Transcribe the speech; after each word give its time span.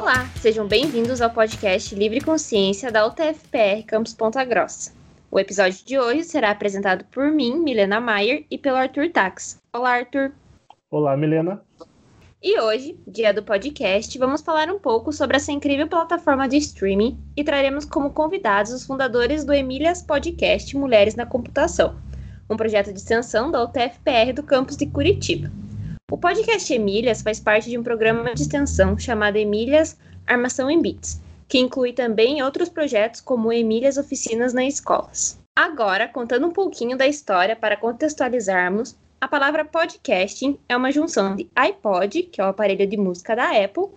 Olá, 0.00 0.30
sejam 0.40 0.64
bem-vindos 0.64 1.20
ao 1.20 1.28
podcast 1.28 1.92
Livre 1.92 2.20
Consciência 2.20 2.90
da 2.92 3.04
UTFPR 3.04 3.82
Campus 3.84 4.14
Ponta 4.14 4.44
Grossa. 4.44 4.92
O 5.28 5.40
episódio 5.40 5.84
de 5.84 5.98
hoje 5.98 6.22
será 6.22 6.52
apresentado 6.52 7.04
por 7.06 7.32
mim, 7.32 7.58
Milena 7.58 8.00
Maier, 8.00 8.44
e 8.48 8.56
pelo 8.56 8.76
Arthur 8.76 9.10
Tax. 9.10 9.60
Olá, 9.72 9.94
Arthur. 9.94 10.30
Olá, 10.88 11.16
Milena. 11.16 11.60
E 12.40 12.60
hoje, 12.60 12.96
dia 13.08 13.34
do 13.34 13.42
podcast, 13.42 14.16
vamos 14.16 14.40
falar 14.40 14.70
um 14.70 14.78
pouco 14.78 15.12
sobre 15.12 15.36
essa 15.36 15.50
incrível 15.50 15.88
plataforma 15.88 16.48
de 16.48 16.58
streaming 16.58 17.18
e 17.36 17.42
traremos 17.42 17.84
como 17.84 18.12
convidados 18.12 18.72
os 18.72 18.86
fundadores 18.86 19.44
do 19.44 19.52
Emílias 19.52 20.00
Podcast 20.00 20.76
Mulheres 20.76 21.16
na 21.16 21.26
Computação, 21.26 21.96
um 22.48 22.56
projeto 22.56 22.92
de 22.92 23.00
extensão 23.00 23.50
da 23.50 23.64
UTFPR 23.64 24.32
do 24.32 24.44
campus 24.44 24.76
de 24.76 24.86
Curitiba. 24.86 25.50
O 26.10 26.16
podcast 26.16 26.72
Emílias 26.72 27.20
faz 27.20 27.38
parte 27.38 27.68
de 27.68 27.76
um 27.76 27.82
programa 27.82 28.32
de 28.34 28.40
extensão 28.40 28.98
chamado 28.98 29.36
Emílias 29.36 29.94
Armação 30.26 30.70
em 30.70 30.80
Bits, 30.80 31.20
que 31.46 31.58
inclui 31.58 31.92
também 31.92 32.42
outros 32.42 32.70
projetos 32.70 33.20
como 33.20 33.52
Emílias 33.52 33.98
Oficinas 33.98 34.54
nas 34.54 34.74
Escolas. 34.74 35.38
Agora, 35.54 36.08
contando 36.08 36.46
um 36.46 36.50
pouquinho 36.50 36.96
da 36.96 37.06
história 37.06 37.54
para 37.54 37.76
contextualizarmos, 37.76 38.96
a 39.20 39.28
palavra 39.28 39.66
podcasting 39.66 40.58
é 40.66 40.74
uma 40.74 40.90
junção 40.90 41.36
de 41.36 41.46
iPod, 41.54 42.22
que 42.22 42.40
é 42.40 42.44
o 42.44 42.48
aparelho 42.48 42.86
de 42.86 42.96
música 42.96 43.36
da 43.36 43.50
Apple, 43.62 43.88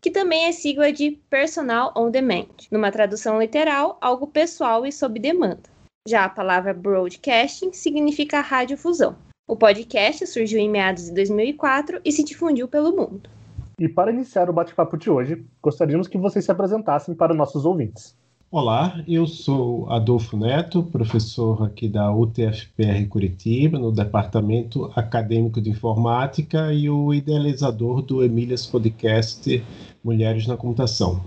que 0.00 0.12
também 0.12 0.44
é 0.44 0.52
sigla 0.52 0.92
de 0.92 1.18
Personal 1.28 1.92
on 1.96 2.12
Demand, 2.12 2.46
numa 2.70 2.92
tradução 2.92 3.40
literal, 3.40 3.98
algo 4.00 4.28
pessoal 4.28 4.86
e 4.86 4.92
sob 4.92 5.18
demanda. 5.18 5.64
Já 6.06 6.26
a 6.26 6.30
palavra 6.30 6.72
broadcasting 6.72 7.72
significa 7.72 8.40
radiofusão. 8.40 9.16
O 9.48 9.54
podcast 9.54 10.26
surgiu 10.26 10.58
em 10.58 10.68
meados 10.68 11.04
de 11.04 11.12
2004 11.12 12.00
e 12.04 12.10
se 12.10 12.24
difundiu 12.24 12.66
pelo 12.66 12.90
mundo. 12.90 13.30
E 13.78 13.88
para 13.88 14.10
iniciar 14.10 14.50
o 14.50 14.52
bate-papo 14.52 14.96
de 14.96 15.08
hoje, 15.08 15.46
gostaríamos 15.62 16.08
que 16.08 16.18
vocês 16.18 16.44
se 16.44 16.50
apresentassem 16.50 17.14
para 17.14 17.32
nossos 17.32 17.64
ouvintes. 17.64 18.16
Olá, 18.50 19.00
eu 19.06 19.24
sou 19.24 19.88
Adolfo 19.88 20.36
Neto, 20.36 20.82
professor 20.82 21.62
aqui 21.62 21.88
da 21.88 22.12
UTFPR 22.12 23.06
Curitiba, 23.08 23.78
no 23.78 23.92
Departamento 23.92 24.90
Acadêmico 24.96 25.60
de 25.60 25.70
Informática 25.70 26.72
e 26.72 26.90
o 26.90 27.14
idealizador 27.14 28.02
do 28.02 28.24
Emílias 28.24 28.66
Podcast 28.66 29.64
Mulheres 30.02 30.48
na 30.48 30.56
Computação. 30.56 31.22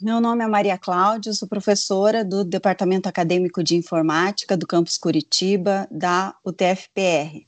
Meu 0.00 0.20
nome 0.20 0.44
é 0.44 0.46
Maria 0.46 0.78
Cláudia, 0.78 1.32
sou 1.32 1.48
professora 1.48 2.24
do 2.24 2.44
Departamento 2.44 3.08
Acadêmico 3.08 3.64
de 3.64 3.74
Informática 3.74 4.56
do 4.56 4.64
campus 4.64 4.96
Curitiba, 4.96 5.88
da 5.90 6.36
UTFPR. 6.44 7.47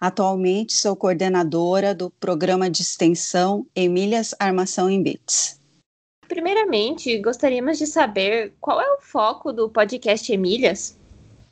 Atualmente 0.00 0.72
sou 0.72 0.96
coordenadora 0.96 1.94
do 1.94 2.10
programa 2.10 2.70
de 2.70 2.82
extensão 2.82 3.66
Emílias 3.74 4.34
Armação 4.38 4.90
em 4.90 5.02
Bits. 5.02 5.60
Primeiramente, 6.28 7.18
gostaríamos 7.18 7.78
de 7.78 7.86
saber 7.86 8.54
qual 8.60 8.80
é 8.80 8.94
o 8.94 9.00
foco 9.00 9.52
do 9.52 9.68
podcast 9.68 10.32
Emílias? 10.32 10.98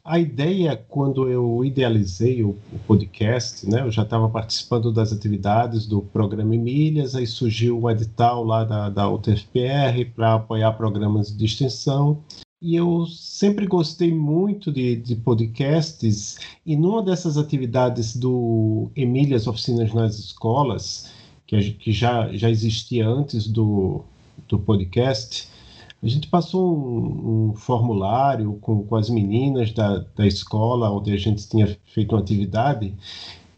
A 0.06 0.18
ideia, 0.18 0.76
quando 0.88 1.30
eu 1.30 1.64
idealizei 1.64 2.42
o, 2.42 2.50
o 2.50 2.78
podcast, 2.86 3.66
né, 3.66 3.80
eu 3.80 3.90
já 3.90 4.02
estava 4.02 4.28
participando 4.28 4.92
das 4.92 5.12
atividades 5.12 5.86
do 5.86 6.02
programa 6.02 6.54
Emílias, 6.54 7.14
aí 7.14 7.26
surgiu 7.26 7.80
o 7.80 7.90
edital 7.90 8.44
lá 8.44 8.64
da, 8.64 8.90
da 8.90 9.08
UTFPR 9.08 10.04
para 10.14 10.34
apoiar 10.34 10.72
programas 10.72 11.34
de 11.34 11.46
extensão, 11.46 12.22
e 12.64 12.76
eu 12.76 13.04
sempre 13.04 13.66
gostei 13.66 14.10
muito 14.10 14.72
de, 14.72 14.96
de, 14.96 15.14
podcasts, 15.14 16.38
e 16.64 16.74
numa 16.74 17.02
dessas 17.02 17.36
atividades 17.36 18.16
do 18.16 18.90
Emílias 18.96 19.46
Oficinas 19.46 19.92
nas 19.92 20.18
Escolas, 20.18 21.12
que, 21.46 21.72
que 21.72 21.92
já, 21.92 22.32
já 22.32 22.48
existia 22.48 23.06
antes 23.06 23.46
do, 23.46 24.02
do 24.48 24.58
podcast, 24.58 25.46
a 26.02 26.08
gente 26.08 26.26
passou 26.28 26.74
um, 26.74 27.50
um 27.50 27.54
formulário 27.54 28.54
com, 28.62 28.82
com 28.82 28.96
as 28.96 29.10
meninas 29.10 29.70
da, 29.70 30.02
da 30.16 30.26
escola 30.26 30.90
onde 30.90 31.12
a 31.12 31.18
gente 31.18 31.46
tinha 31.46 31.76
feito 31.84 32.14
uma 32.14 32.22
atividade, 32.22 32.94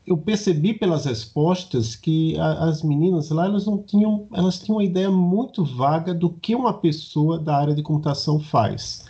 eu 0.07 0.17
percebi 0.17 0.73
pelas 0.73 1.05
respostas 1.05 1.97
que 1.97 2.39
a, 2.39 2.69
as 2.69 2.83
meninas 2.83 3.31
lá 3.31 3.47
elas 3.47 3.67
não 3.67 3.83
tinham 3.83 4.29
elas 4.33 4.59
tinham 4.59 4.77
uma 4.77 4.85
ideia 4.85 5.11
muito 5.11 5.65
vaga 5.65 6.15
do 6.15 6.31
que 6.31 6.55
uma 6.55 6.73
pessoa 6.75 7.39
da 7.39 7.57
área 7.57 7.75
de 7.75 7.83
computação 7.83 8.39
faz. 8.39 9.05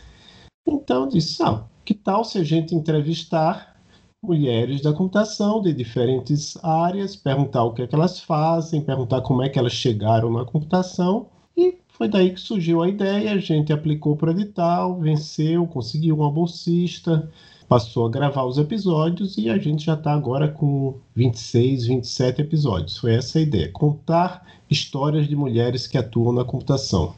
Então 0.66 1.02
eu 1.02 1.08
disse 1.08 1.42
ah, 1.42 1.64
que 1.84 1.94
tal 1.94 2.24
se 2.24 2.38
a 2.38 2.44
gente 2.44 2.74
entrevistar 2.74 3.76
mulheres 4.22 4.80
da 4.80 4.92
computação 4.92 5.60
de 5.60 5.72
diferentes 5.72 6.56
áreas 6.64 7.14
perguntar 7.14 7.64
o 7.64 7.72
que, 7.72 7.82
é 7.82 7.86
que 7.86 7.94
elas 7.94 8.18
fazem 8.18 8.80
perguntar 8.80 9.20
como 9.20 9.42
é 9.42 9.48
que 9.48 9.58
elas 9.58 9.72
chegaram 9.72 10.32
na 10.32 10.44
computação? 10.44 11.28
E 11.56 11.78
foi 11.88 12.08
daí 12.08 12.32
que 12.32 12.40
surgiu 12.40 12.82
a 12.82 12.88
ideia 12.88 13.32
a 13.32 13.38
gente 13.38 13.72
aplicou 13.72 14.16
para 14.16 14.32
edital 14.32 14.98
venceu 14.98 15.66
conseguiu 15.66 16.16
uma 16.16 16.30
bolsista 16.30 17.30
passou 17.68 18.06
a 18.06 18.10
gravar 18.10 18.44
os 18.44 18.58
episódios 18.58 19.36
e 19.36 19.48
a 19.48 19.58
gente 19.58 19.84
já 19.84 19.94
está 19.94 20.12
agora 20.12 20.48
com 20.48 20.98
26, 21.14 21.86
27 21.86 22.42
episódios. 22.42 22.98
Foi 22.98 23.14
essa 23.14 23.38
a 23.38 23.42
ideia: 23.42 23.70
contar 23.72 24.46
histórias 24.70 25.28
de 25.28 25.36
mulheres 25.36 25.86
que 25.86 25.98
atuam 25.98 26.32
na 26.32 26.44
computação. 26.44 27.14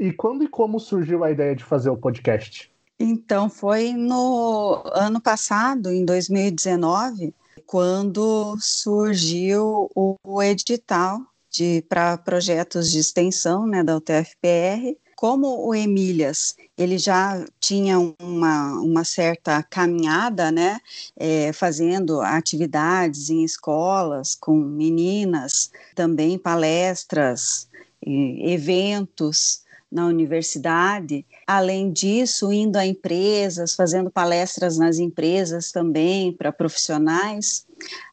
E 0.00 0.12
quando 0.12 0.42
e 0.42 0.48
como 0.48 0.80
surgiu 0.80 1.22
a 1.22 1.30
ideia 1.30 1.54
de 1.54 1.62
fazer 1.62 1.90
o 1.90 1.96
podcast? 1.96 2.70
Então, 2.98 3.48
foi 3.48 3.92
no 3.92 4.82
ano 4.92 5.20
passado, 5.20 5.90
em 5.90 6.04
2019, 6.04 7.32
quando 7.64 8.56
surgiu 8.60 9.88
o 9.94 10.42
edital 10.42 11.20
para 11.88 12.18
projetos 12.18 12.90
de 12.90 12.98
extensão 12.98 13.66
né, 13.66 13.82
da 13.82 13.96
UTFPR 13.96 14.96
como 15.20 15.66
o 15.66 15.74
Emílias 15.74 16.56
ele 16.78 16.96
já 16.96 17.44
tinha 17.60 17.98
uma, 17.98 18.80
uma 18.80 19.04
certa 19.04 19.62
caminhada, 19.62 20.50
né, 20.50 20.80
é, 21.14 21.52
fazendo 21.52 22.22
atividades 22.22 23.28
em 23.28 23.44
escolas 23.44 24.34
com 24.34 24.56
meninas, 24.56 25.70
também 25.94 26.38
palestras, 26.38 27.68
eventos 28.02 29.60
na 29.92 30.06
universidade. 30.06 31.26
Além 31.46 31.92
disso, 31.92 32.50
indo 32.50 32.76
a 32.76 32.86
empresas, 32.86 33.74
fazendo 33.74 34.10
palestras 34.10 34.78
nas 34.78 34.98
empresas 34.98 35.70
também 35.70 36.32
para 36.32 36.50
profissionais, 36.50 37.66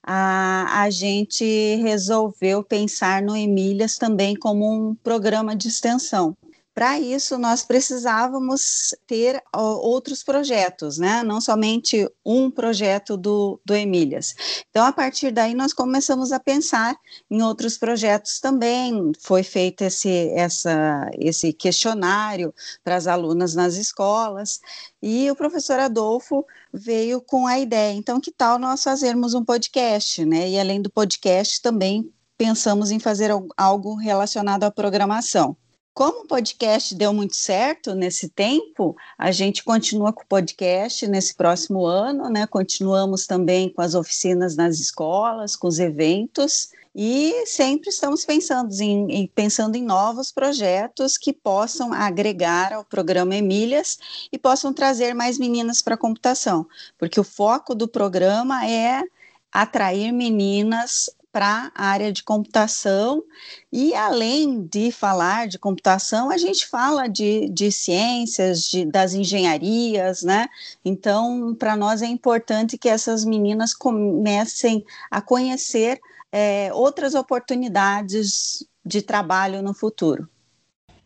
a, 0.04 0.82
a 0.82 0.90
gente 0.90 1.78
resolveu 1.78 2.62
pensar 2.66 3.22
no 3.22 3.34
Emílias 3.34 3.96
também 3.96 4.36
como 4.36 4.70
um 4.70 4.94
programa 4.94 5.56
de 5.56 5.70
extensão. 5.70 6.36
Para 6.78 7.00
isso, 7.00 7.40
nós 7.40 7.64
precisávamos 7.64 8.94
ter 9.08 9.42
outros 9.52 10.22
projetos, 10.22 11.00
né? 11.00 11.24
não 11.24 11.42
somente 11.42 12.08
um 12.24 12.52
projeto 12.52 13.18
do, 13.18 13.60
do 13.66 13.74
Emílias. 13.74 14.36
Então, 14.70 14.86
a 14.86 14.92
partir 14.92 15.32
daí, 15.32 15.56
nós 15.56 15.74
começamos 15.74 16.32
a 16.32 16.40
pensar 16.40 16.96
em 17.32 17.42
outros 17.42 17.80
projetos 17.80 18.40
também. 18.40 19.12
Foi 19.20 19.42
feito 19.42 19.82
esse, 19.82 20.30
essa, 20.36 21.10
esse 21.18 21.52
questionário 21.52 22.54
para 22.84 22.96
as 22.96 23.08
alunas 23.08 23.56
nas 23.56 23.74
escolas, 23.74 24.60
e 25.02 25.32
o 25.32 25.36
professor 25.36 25.80
Adolfo 25.80 26.46
veio 26.72 27.20
com 27.20 27.48
a 27.48 27.58
ideia. 27.58 27.96
Então, 27.96 28.22
que 28.22 28.32
tal 28.32 28.60
nós 28.60 28.84
fazermos 28.84 29.34
um 29.34 29.44
podcast? 29.44 30.24
Né? 30.24 30.52
E 30.52 30.60
além 30.60 30.80
do 30.80 30.92
podcast, 30.92 31.60
também 31.60 32.14
pensamos 32.38 32.92
em 32.92 33.00
fazer 33.00 33.32
algo 33.58 33.96
relacionado 33.96 34.64
à 34.64 34.70
programação. 34.70 35.58
Como 35.98 36.20
o 36.20 36.28
podcast 36.28 36.94
deu 36.94 37.12
muito 37.12 37.36
certo 37.36 37.96
nesse 37.96 38.30
tempo, 38.30 38.96
a 39.18 39.32
gente 39.32 39.64
continua 39.64 40.14
com 40.14 40.22
o 40.22 40.28
podcast 40.28 41.08
nesse 41.08 41.34
próximo 41.34 41.88
ano, 41.88 42.30
né? 42.30 42.46
Continuamos 42.46 43.26
também 43.26 43.68
com 43.68 43.82
as 43.82 43.96
oficinas 43.96 44.56
nas 44.56 44.80
escolas, 44.80 45.56
com 45.56 45.68
os 45.68 45.80
eventos 45.80 46.70
e 46.96 47.48
sempre 47.48 47.90
estamos 47.90 48.24
pensando 48.24 48.72
em, 48.80 49.26
pensando 49.34 49.76
em 49.76 49.82
novos 49.82 50.32
projetos 50.32 51.18
que 51.18 51.34
possam 51.34 51.92
agregar 51.92 52.74
ao 52.74 52.86
programa 52.86 53.36
Emílias 53.36 53.98
e 54.32 54.38
possam 54.38 54.72
trazer 54.72 55.16
mais 55.16 55.40
meninas 55.40 55.82
para 55.82 55.96
a 55.96 55.98
computação, 55.98 56.68
porque 56.96 57.20
o 57.20 57.24
foco 57.24 57.74
do 57.74 57.88
programa 57.88 58.70
é 58.70 59.02
atrair 59.52 60.12
meninas 60.12 61.10
para 61.38 61.72
a 61.76 61.86
área 61.86 62.12
de 62.12 62.24
computação, 62.24 63.24
e 63.72 63.94
além 63.94 64.64
de 64.64 64.92
falar 64.92 65.48
de 65.48 65.60
computação, 65.60 66.32
a 66.32 66.38
gente 66.40 66.66
fala 66.66 67.08
de, 67.08 67.48
de 67.50 67.72
ciências, 67.72 68.64
de, 68.64 68.84
das 68.86 69.14
engenharias, 69.14 70.24
né? 70.24 70.48
Então, 70.84 71.54
para 71.54 71.78
nós 71.78 72.02
é 72.02 72.08
importante 72.08 72.76
que 72.76 72.90
essas 72.90 73.24
meninas 73.24 73.72
comecem 73.72 74.84
a 75.12 75.22
conhecer 75.22 76.00
é, 76.32 76.72
outras 76.74 77.14
oportunidades 77.14 78.66
de 78.84 79.04
trabalho 79.04 79.62
no 79.62 79.76
futuro. 79.76 80.28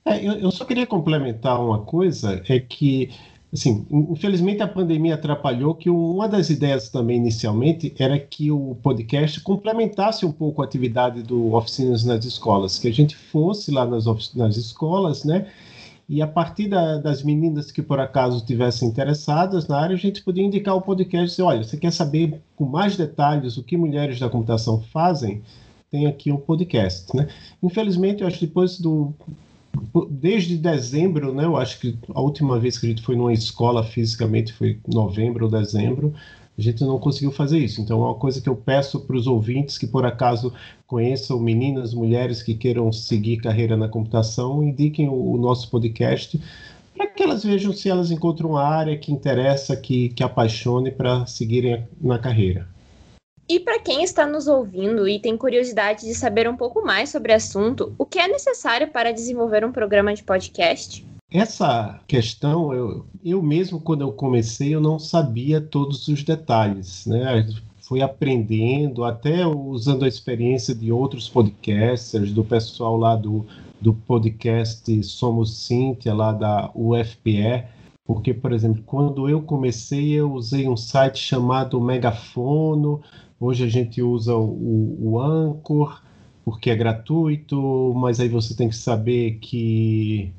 É, 0.05 0.25
eu, 0.25 0.39
eu, 0.39 0.49
só 0.49 0.63
queria 0.63 0.87
complementar 0.87 1.61
uma 1.61 1.83
coisa, 1.83 2.41
é 2.47 2.57
que 2.57 3.11
assim, 3.53 3.85
infelizmente 3.91 4.63
a 4.63 4.67
pandemia 4.67 5.15
atrapalhou 5.15 5.75
que 5.75 5.89
uma 5.89 6.27
das 6.27 6.49
ideias 6.49 6.89
também 6.89 7.17
inicialmente 7.17 7.93
era 7.99 8.17
que 8.17 8.49
o 8.49 8.75
podcast 8.81 9.41
complementasse 9.41 10.25
um 10.25 10.31
pouco 10.31 10.61
a 10.61 10.65
atividade 10.65 11.21
do 11.21 11.53
Oficinas 11.53 12.05
nas 12.05 12.23
escolas, 12.23 12.79
que 12.79 12.87
a 12.87 12.93
gente 12.93 13.15
fosse 13.15 13.69
lá 13.69 13.85
nas, 13.85 14.05
nas 14.33 14.55
escolas, 14.55 15.25
né? 15.25 15.47
E 16.07 16.21
a 16.21 16.27
partir 16.27 16.67
da, 16.67 16.97
das 16.97 17.23
meninas 17.23 17.71
que 17.71 17.81
por 17.81 17.99
acaso 17.99 18.37
estivessem 18.37 18.89
interessadas 18.89 19.67
na 19.67 19.79
área, 19.79 19.95
a 19.95 19.99
gente 19.99 20.21
podia 20.21 20.43
indicar 20.43 20.75
o 20.75 20.81
podcast 20.81 21.23
e 21.23 21.29
dizer, 21.29 21.41
olha, 21.43 21.63
você 21.63 21.77
quer 21.77 21.91
saber 21.91 22.41
com 22.55 22.65
mais 22.65 22.97
detalhes 22.97 23.57
o 23.57 23.63
que 23.63 23.77
mulheres 23.77 24.19
da 24.19 24.29
computação 24.29 24.81
fazem? 24.81 25.41
Tem 25.89 26.07
aqui 26.07 26.31
um 26.31 26.37
podcast, 26.37 27.15
né? 27.15 27.27
Infelizmente, 27.63 28.21
eu 28.21 28.27
acho 28.27 28.39
que 28.39 28.45
depois 28.45 28.77
do 28.77 29.13
desde 30.09 30.57
dezembro, 30.57 31.33
né? 31.33 31.45
Eu 31.45 31.57
acho 31.57 31.79
que 31.79 31.97
a 32.13 32.21
última 32.21 32.59
vez 32.59 32.77
que 32.77 32.85
a 32.85 32.89
gente 32.89 33.01
foi 33.01 33.15
numa 33.15 33.33
escola 33.33 33.83
fisicamente 33.83 34.53
foi 34.53 34.79
novembro 34.87 35.45
ou 35.45 35.51
dezembro. 35.51 36.13
A 36.57 36.61
gente 36.61 36.83
não 36.83 36.99
conseguiu 36.99 37.31
fazer 37.31 37.59
isso. 37.59 37.81
Então, 37.81 38.01
é 38.01 38.05
uma 38.05 38.15
coisa 38.15 38.41
que 38.41 38.49
eu 38.49 38.55
peço 38.55 38.99
para 38.99 39.15
os 39.15 39.25
ouvintes 39.25 39.77
que, 39.77 39.87
por 39.87 40.05
acaso, 40.05 40.53
conheçam 40.85 41.39
meninas, 41.39 41.93
mulheres 41.93 42.43
que 42.43 42.53
queiram 42.53 42.91
seguir 42.91 43.37
carreira 43.37 43.77
na 43.77 43.87
computação, 43.87 44.61
indiquem 44.61 45.07
o, 45.07 45.33
o 45.33 45.37
nosso 45.37 45.69
podcast 45.69 46.39
para 46.95 47.07
que 47.07 47.23
elas 47.23 47.43
vejam 47.43 47.73
se 47.73 47.89
elas 47.89 48.11
encontram 48.11 48.51
uma 48.51 48.63
área 48.63 48.97
que 48.97 49.11
interessa, 49.11 49.75
que, 49.75 50.09
que 50.09 50.21
apaixone 50.21 50.91
para 50.91 51.25
seguirem 51.25 51.83
na 51.99 52.19
carreira. 52.19 52.67
E 53.47 53.59
para 53.59 53.79
quem 53.79 54.03
está 54.03 54.25
nos 54.25 54.47
ouvindo 54.47 55.07
e 55.07 55.19
tem 55.19 55.35
curiosidade 55.35 56.05
de 56.05 56.15
saber 56.15 56.47
um 56.49 56.55
pouco 56.55 56.85
mais 56.85 57.09
sobre 57.09 57.33
o 57.33 57.35
assunto, 57.35 57.93
o 57.97 58.05
que 58.05 58.19
é 58.19 58.27
necessário 58.27 58.87
para 58.89 59.11
desenvolver 59.11 59.65
um 59.65 59.71
programa 59.71 60.13
de 60.13 60.23
podcast? 60.23 61.05
Essa 61.29 61.99
questão, 62.07 62.73
eu, 62.73 63.05
eu 63.23 63.41
mesmo, 63.41 63.79
quando 63.79 64.01
eu 64.01 64.11
comecei, 64.11 64.75
eu 64.75 64.81
não 64.81 64.99
sabia 64.99 65.61
todos 65.61 66.07
os 66.07 66.23
detalhes, 66.23 67.05
né? 67.05 67.47
Fui 67.79 68.01
aprendendo, 68.01 69.03
até 69.03 69.45
usando 69.45 70.03
a 70.03 70.07
experiência 70.07 70.75
de 70.75 70.91
outros 70.91 71.29
podcasters, 71.29 72.33
do 72.33 72.43
pessoal 72.43 72.97
lá 72.97 73.15
do, 73.15 73.45
do 73.79 73.93
podcast 73.93 75.03
Somos 75.03 75.57
Cíntia, 75.57 76.13
lá 76.13 76.33
da 76.33 76.69
UFPE, 76.75 77.65
porque, 78.05 78.33
por 78.33 78.51
exemplo, 78.51 78.83
quando 78.85 79.29
eu 79.29 79.41
comecei, 79.41 80.11
eu 80.11 80.33
usei 80.33 80.67
um 80.67 80.75
site 80.75 81.19
chamado 81.19 81.79
Megafono, 81.79 83.01
Hoje 83.41 83.63
a 83.63 83.67
gente 83.67 84.03
usa 84.03 84.35
o, 84.35 84.97
o 85.01 85.19
Anchor, 85.19 85.99
porque 86.45 86.69
é 86.69 86.75
gratuito, 86.75 87.91
mas 87.95 88.19
aí 88.19 88.29
você 88.29 88.55
tem 88.55 88.69
que 88.69 88.75
saber 88.75 89.39
que 89.41 90.31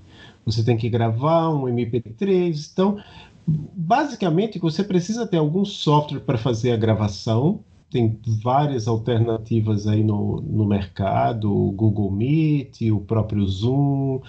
você 0.46 0.62
tem 0.62 0.76
que 0.76 0.88
gravar 0.88 1.50
um 1.50 1.64
MP3. 1.64 2.70
Então, 2.72 3.02
basicamente, 3.44 4.60
você 4.60 4.84
precisa 4.84 5.26
ter 5.26 5.38
algum 5.38 5.64
software 5.64 6.20
para 6.20 6.38
fazer 6.38 6.70
a 6.70 6.76
gravação. 6.76 7.58
Tem 7.90 8.16
várias 8.40 8.86
alternativas 8.86 9.88
aí 9.88 10.04
no, 10.04 10.40
no 10.40 10.64
mercado, 10.64 11.52
o 11.52 11.72
Google 11.72 12.12
Meet, 12.12 12.82
o 12.82 13.00
próprio 13.00 13.44
Zoom, 13.48 14.20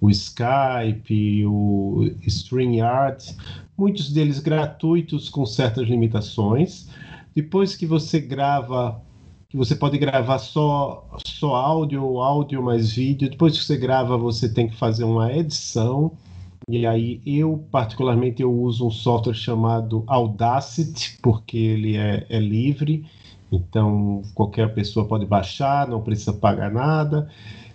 o 0.00 0.08
Skype, 0.08 1.44
o 1.44 2.10
StreamYard, 2.26 3.36
muitos 3.76 4.10
deles 4.10 4.38
gratuitos 4.38 5.28
com 5.28 5.44
certas 5.44 5.86
limitações. 5.86 6.88
Depois 7.34 7.74
que 7.74 7.86
você 7.86 8.20
grava, 8.20 9.00
que 9.48 9.56
você 9.56 9.74
pode 9.74 9.96
gravar 9.98 10.38
só, 10.38 11.06
só 11.24 11.54
áudio 11.54 12.04
ou 12.04 12.22
áudio 12.22 12.62
mais 12.62 12.92
vídeo, 12.92 13.30
depois 13.30 13.58
que 13.58 13.64
você 13.64 13.76
grava, 13.76 14.16
você 14.16 14.52
tem 14.52 14.68
que 14.68 14.76
fazer 14.76 15.04
uma 15.04 15.32
edição. 15.32 16.12
E 16.68 16.86
aí 16.86 17.20
eu, 17.26 17.64
particularmente, 17.70 18.42
eu 18.42 18.52
uso 18.52 18.86
um 18.86 18.90
software 18.90 19.34
chamado 19.34 20.04
Audacity, 20.06 21.18
porque 21.20 21.56
ele 21.56 21.96
é, 21.96 22.26
é 22.28 22.38
livre, 22.38 23.04
então 23.50 24.22
qualquer 24.34 24.72
pessoa 24.74 25.06
pode 25.06 25.26
baixar, 25.26 25.88
não 25.88 26.00
precisa 26.00 26.32
pagar 26.32 26.70
nada. 26.70 27.28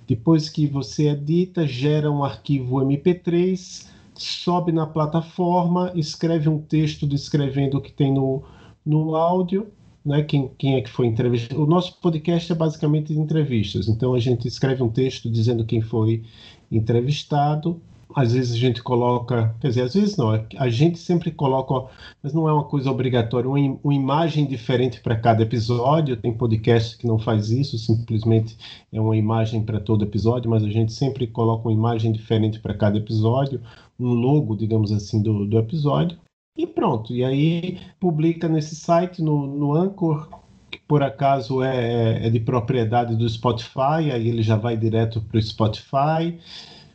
Depois 0.07 0.49
que 0.49 0.65
você 0.67 1.09
edita, 1.09 1.67
gera 1.67 2.09
um 2.09 2.23
arquivo 2.23 2.77
MP3, 2.77 3.87
sobe 4.13 4.71
na 4.71 4.87
plataforma, 4.87 5.91
escreve 5.95 6.47
um 6.47 6.59
texto 6.59 7.05
descrevendo 7.05 7.77
o 7.77 7.81
que 7.81 7.91
tem 7.91 8.13
no, 8.13 8.41
no 8.87 9.15
áudio, 9.15 9.67
né, 10.05 10.23
quem, 10.23 10.49
quem 10.57 10.75
é 10.75 10.81
que 10.81 10.89
foi 10.89 11.07
entrevistado. 11.07 11.61
O 11.61 11.67
nosso 11.67 11.99
podcast 11.99 12.49
é 12.49 12.55
basicamente 12.55 13.13
de 13.13 13.19
entrevistas, 13.19 13.89
então 13.89 14.13
a 14.13 14.19
gente 14.19 14.47
escreve 14.47 14.81
um 14.81 14.89
texto 14.89 15.29
dizendo 15.29 15.65
quem 15.65 15.81
foi 15.81 16.23
entrevistado. 16.71 17.81
Às 18.15 18.31
vezes 18.31 18.53
a 18.53 18.57
gente 18.57 18.81
coloca, 18.81 19.53
quer 19.59 19.67
dizer, 19.67 19.81
às 19.81 19.93
vezes 19.93 20.15
não, 20.15 20.29
a 20.57 20.69
gente 20.69 20.97
sempre 20.97 21.29
coloca, 21.29 21.93
mas 22.23 22.33
não 22.33 22.47
é 22.47 22.53
uma 22.53 22.63
coisa 22.63 22.89
obrigatória, 22.89 23.49
uma, 23.49 23.59
uma 23.83 23.93
imagem 23.93 24.47
diferente 24.47 25.01
para 25.01 25.17
cada 25.17 25.43
episódio. 25.43 26.15
Tem 26.15 26.33
podcast 26.33 26.97
que 26.97 27.05
não 27.05 27.19
faz 27.19 27.51
isso, 27.51 27.77
simplesmente 27.77 28.57
é 28.93 29.01
uma 29.01 29.17
imagem 29.17 29.61
para 29.61 29.81
todo 29.81 30.05
episódio, 30.05 30.49
mas 30.49 30.63
a 30.63 30.69
gente 30.69 30.93
sempre 30.93 31.27
coloca 31.27 31.67
uma 31.67 31.73
imagem 31.73 32.13
diferente 32.13 32.59
para 32.61 32.73
cada 32.73 32.97
episódio, 32.97 33.61
um 33.99 34.13
logo, 34.13 34.55
digamos 34.55 34.93
assim, 34.93 35.21
do, 35.21 35.45
do 35.45 35.59
episódio. 35.59 36.17
E 36.57 36.65
pronto. 36.65 37.13
E 37.13 37.23
aí 37.23 37.79
publica 37.99 38.47
nesse 38.47 38.75
site, 38.75 39.21
no, 39.21 39.45
no 39.45 39.73
Anchor, 39.73 40.27
que 40.71 40.79
por 40.87 41.03
acaso 41.03 41.61
é, 41.61 42.25
é 42.25 42.29
de 42.29 42.39
propriedade 42.39 43.15
do 43.15 43.29
Spotify, 43.29 44.11
aí 44.11 44.27
ele 44.27 44.41
já 44.41 44.55
vai 44.55 44.75
direto 44.75 45.21
para 45.21 45.37
o 45.37 45.41
Spotify. 45.41 46.39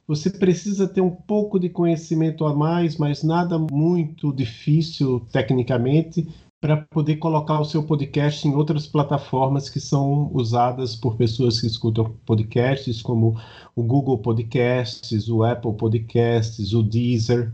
Você 0.07 0.31
precisa 0.31 0.89
ter 0.89 1.01
um 1.01 1.11
pouco 1.11 1.61
de 1.61 1.69
conhecimento 1.69 2.45
a 2.45 2.55
mais, 2.55 2.97
mas 2.97 3.23
nada 3.23 3.57
muito 3.59 4.33
difícil 4.33 5.21
tecnicamente 5.31 6.27
para 6.61 6.77
poder 6.77 7.17
colocar 7.17 7.61
o 7.61 7.65
seu 7.65 7.83
podcast 7.83 8.47
em 8.47 8.55
outras 8.55 8.87
plataformas 8.87 9.69
que 9.69 9.81
são 9.81 10.31
usadas 10.33 10.95
por 10.95 11.17
pessoas 11.17 11.61
que 11.61 11.67
escutam 11.67 12.15
podcasts, 12.25 13.03
como 13.03 13.37
o 13.75 13.83
Google 13.83 14.19
Podcasts, 14.19 15.29
o 15.29 15.43
Apple 15.43 15.75
Podcasts, 15.75 16.73
o 16.73 16.83
Deezer. 16.83 17.53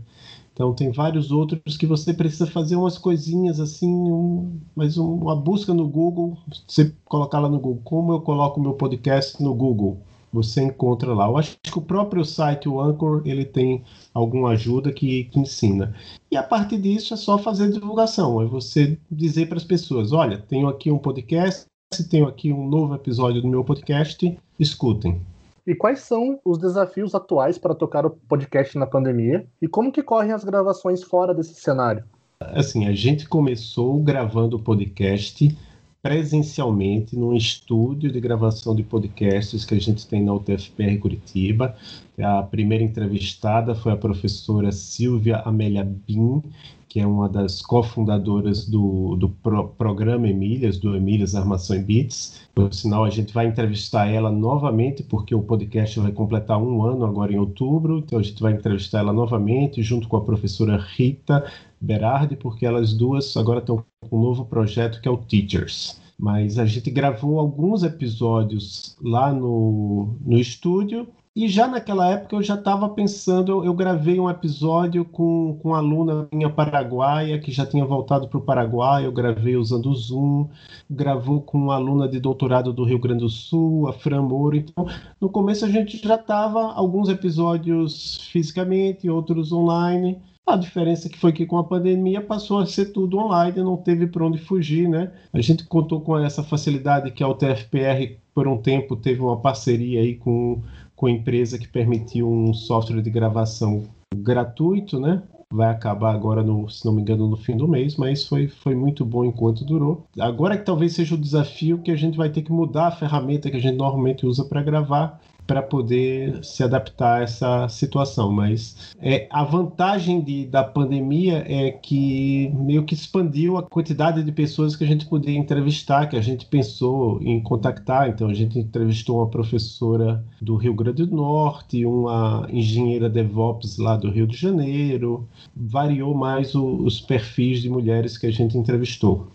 Então 0.59 0.73
tem 0.73 0.91
vários 0.91 1.31
outros 1.31 1.77
que 1.77 1.85
você 1.85 2.13
precisa 2.13 2.45
fazer 2.45 2.75
umas 2.75 2.97
coisinhas 2.97 3.61
assim, 3.61 3.89
um, 3.89 4.59
mas 4.75 4.97
um, 4.97 5.13
uma 5.13 5.33
busca 5.33 5.73
no 5.73 5.87
Google, 5.87 6.37
você 6.67 6.93
colocar 7.05 7.39
lá 7.39 7.47
no 7.47 7.61
Google, 7.61 7.81
como 7.81 8.11
eu 8.11 8.19
coloco 8.19 8.59
meu 8.59 8.73
podcast 8.73 9.41
no 9.41 9.53
Google, 9.53 10.01
você 10.33 10.61
encontra 10.61 11.13
lá. 11.13 11.27
Eu 11.27 11.37
acho 11.37 11.55
que 11.63 11.79
o 11.79 11.81
próprio 11.81 12.25
site, 12.25 12.67
o 12.67 12.81
Anchor, 12.81 13.21
ele 13.23 13.45
tem 13.45 13.85
alguma 14.13 14.49
ajuda 14.49 14.91
que, 14.91 15.23
que 15.31 15.39
ensina. 15.39 15.95
E 16.29 16.35
a 16.35 16.43
partir 16.43 16.77
disso 16.77 17.13
é 17.13 17.17
só 17.17 17.37
fazer 17.37 17.71
divulgação, 17.71 18.41
é 18.41 18.45
você 18.45 18.99
dizer 19.09 19.47
para 19.47 19.59
as 19.59 19.63
pessoas, 19.63 20.11
olha, 20.11 20.39
tenho 20.39 20.67
aqui 20.67 20.91
um 20.91 20.97
podcast, 20.97 21.67
tenho 22.09 22.27
aqui 22.27 22.51
um 22.51 22.67
novo 22.67 22.93
episódio 22.93 23.41
do 23.41 23.47
meu 23.47 23.63
podcast, 23.63 24.37
escutem. 24.59 25.21
E 25.65 25.75
quais 25.75 25.99
são 25.99 26.39
os 26.43 26.57
desafios 26.57 27.13
atuais 27.13 27.57
para 27.57 27.75
tocar 27.75 28.05
o 28.05 28.09
podcast 28.09 28.77
na 28.77 28.85
pandemia? 28.85 29.45
E 29.61 29.67
como 29.67 29.91
que 29.91 30.03
correm 30.03 30.31
as 30.31 30.43
gravações 30.43 31.03
fora 31.03 31.33
desse 31.33 31.55
cenário? 31.55 32.03
Assim, 32.39 32.87
a 32.87 32.93
gente 32.93 33.27
começou 33.27 33.99
gravando 33.99 34.55
o 34.55 34.59
podcast 34.59 35.55
presencialmente 36.01 37.15
num 37.17 37.35
estúdio 37.35 38.11
de 38.11 38.19
gravação 38.19 38.73
de 38.73 38.83
podcasts 38.83 39.65
que 39.65 39.75
a 39.75 39.79
gente 39.79 40.07
tem 40.07 40.23
na 40.23 40.33
UTFPR 40.33 40.97
Curitiba. 40.97 41.75
A 42.21 42.43
primeira 42.43 42.83
entrevistada 42.83 43.73
foi 43.73 43.93
a 43.93 43.97
professora 43.97 44.71
Silvia 44.71 45.37
Amélia 45.37 45.83
Bin, 45.83 46.41
que 46.89 46.99
é 46.99 47.05
uma 47.05 47.29
das 47.29 47.61
cofundadoras 47.61 48.67
do, 48.67 49.15
do 49.15 49.29
pro, 49.29 49.69
programa 49.69 50.27
Emílias, 50.27 50.77
do 50.77 50.95
Emílias 50.95 51.35
Armação 51.35 51.77
em 51.77 51.83
Beats. 51.83 52.41
Por 52.53 52.73
sinal, 52.73 53.05
a 53.05 53.09
gente 53.11 53.31
vai 53.31 53.45
entrevistar 53.45 54.07
ela 54.07 54.31
novamente, 54.31 55.03
porque 55.03 55.35
o 55.35 55.43
podcast 55.43 55.99
vai 55.99 56.11
completar 56.11 56.61
um 56.61 56.83
ano 56.83 57.05
agora 57.05 57.31
em 57.31 57.37
outubro, 57.37 57.99
então 57.99 58.17
a 58.17 58.23
gente 58.23 58.41
vai 58.41 58.53
entrevistar 58.53 58.99
ela 58.99 59.13
novamente, 59.13 59.83
junto 59.83 60.07
com 60.07 60.17
a 60.17 60.21
professora 60.21 60.77
Rita 60.77 61.45
Berardi, 61.79 62.35
porque 62.35 62.65
elas 62.65 62.91
duas 62.91 63.37
agora 63.37 63.59
estão 63.59 63.85
com 64.09 64.17
um 64.17 64.23
novo 64.23 64.45
projeto 64.45 64.99
que 64.99 65.07
é 65.07 65.11
o 65.11 65.17
Teachers. 65.17 66.01
Mas 66.17 66.57
a 66.57 66.65
gente 66.65 66.89
gravou 66.89 67.39
alguns 67.39 67.83
episódios 67.83 68.97
lá 69.01 69.31
no, 69.31 70.15
no 70.25 70.37
estúdio 70.37 71.07
e 71.35 71.47
já 71.47 71.67
naquela 71.67 72.09
época 72.09 72.35
eu 72.35 72.43
já 72.43 72.55
estava 72.55 72.89
pensando, 72.89 73.63
eu, 73.63 73.73
gravei 73.73 74.19
um 74.19 74.29
episódio 74.29 75.05
com, 75.05 75.57
com 75.61 75.69
uma 75.69 75.77
aluna 75.77 76.27
minha 76.33 76.49
paraguaia 76.49 77.39
que 77.39 77.51
já 77.51 77.65
tinha 77.65 77.85
voltado 77.85 78.27
para 78.27 78.37
o 78.37 78.41
Paraguai, 78.41 79.05
eu 79.05 79.11
gravei 79.11 79.55
usando 79.55 79.89
o 79.89 79.95
Zoom, 79.95 80.49
gravou 80.89 81.41
com 81.41 81.57
uma 81.57 81.75
aluna 81.75 82.07
de 82.07 82.19
doutorado 82.19 82.73
do 82.73 82.83
Rio 82.83 82.99
Grande 82.99 83.21
do 83.21 83.29
Sul, 83.29 83.87
a 83.87 83.93
Fran 83.93 84.23
Moro. 84.23 84.57
Então, 84.57 84.87
no 85.21 85.29
começo 85.29 85.63
a 85.65 85.69
gente 85.69 85.97
já 85.97 86.15
estava 86.15 86.73
alguns 86.73 87.09
episódios 87.09 88.27
fisicamente, 88.31 89.09
outros 89.09 89.51
online. 89.51 90.19
A 90.47 90.55
diferença 90.55 91.07
que 91.07 91.17
foi 91.17 91.31
que 91.31 91.45
com 91.45 91.59
a 91.59 91.63
pandemia 91.63 92.21
passou 92.21 92.57
a 92.57 92.65
ser 92.65 92.87
tudo 92.87 93.19
online, 93.19 93.61
não 93.61 93.77
teve 93.77 94.07
para 94.07 94.25
onde 94.25 94.39
fugir, 94.39 94.89
né? 94.89 95.11
A 95.31 95.39
gente 95.41 95.63
contou 95.63 96.01
com 96.01 96.17
essa 96.17 96.43
facilidade 96.43 97.11
que 97.11 97.23
a 97.23 97.27
UTFPR 97.27 98.17
por 98.33 98.47
um 98.47 98.57
tempo 98.57 98.95
teve 98.95 99.21
uma 99.21 99.39
parceria 99.39 100.01
aí 100.01 100.15
com 100.15 100.63
com 100.99 101.05
a 101.05 101.11
empresa 101.11 101.57
que 101.57 101.65
permitiu 101.65 102.29
um 102.29 102.53
software 102.53 103.01
de 103.01 103.09
gravação 103.09 103.85
gratuito, 104.13 104.99
né? 104.99 105.23
vai 105.51 105.69
acabar 105.69 106.13
agora, 106.13 106.43
no, 106.43 106.69
se 106.69 106.85
não 106.85 106.91
me 106.91 107.01
engano, 107.01 107.27
no 107.27 107.37
fim 107.37 107.55
do 107.57 107.67
mês, 107.67 107.95
mas 107.95 108.27
foi, 108.27 108.49
foi 108.49 108.75
muito 108.75 109.03
bom 109.05 109.23
enquanto 109.23 109.63
durou. 109.65 110.05
Agora 110.19 110.57
que 110.57 110.65
talvez 110.65 110.93
seja 110.93 111.15
o 111.15 111.17
desafio 111.17 111.79
que 111.79 111.89
a 111.89 111.95
gente 111.95 112.17
vai 112.17 112.29
ter 112.29 112.43
que 112.43 112.51
mudar 112.51 112.87
a 112.87 112.91
ferramenta 112.91 113.49
que 113.49 113.57
a 113.57 113.61
gente 113.61 113.77
normalmente 113.77 114.25
usa 114.25 114.43
para 114.43 114.61
gravar 114.61 115.19
para 115.49 115.63
poder 115.63 116.45
se 116.45 116.63
adaptar 116.63 117.21
a 117.21 117.23
essa 117.23 117.67
situação. 117.69 118.31
Mas 118.31 118.93
é, 119.01 119.27
a 119.31 119.43
vantagem 119.43 120.21
de, 120.21 120.45
da 120.45 120.63
pandemia 120.63 121.43
é 121.47 121.71
que 121.71 122.51
meio 122.53 122.83
que 122.83 122.93
expandiu 122.93 123.57
a 123.57 123.63
quantidade 123.63 124.21
de 124.21 124.31
pessoas 124.31 124.75
que 124.75 124.83
a 124.83 124.87
gente 124.87 125.07
podia 125.07 125.35
entrevistar, 125.35 126.05
que 126.05 126.15
a 126.15 126.21
gente 126.21 126.45
pensou 126.45 127.19
em 127.23 127.41
contactar. 127.41 128.09
Então 128.09 128.29
a 128.29 128.33
gente 128.35 128.59
entrevistou 128.59 129.17
uma 129.17 129.27
professora 129.27 130.23
do 130.39 130.55
Rio 130.55 130.75
Grande 130.75 131.03
do 131.03 131.15
Norte, 131.15 131.83
uma 131.83 132.47
engenheira 132.53 133.09
DevOps 133.09 133.79
lá 133.79 133.97
do 133.97 134.11
Rio 134.11 134.27
de 134.27 134.37
Janeiro. 134.37 135.27
Variou 135.55 136.13
mais 136.13 136.53
o, 136.53 136.63
os 136.63 137.01
perfis 137.01 137.59
de 137.59 137.71
mulheres 137.71 138.19
que 138.19 138.27
a 138.27 138.31
gente 138.31 138.55
entrevistou 138.55 139.25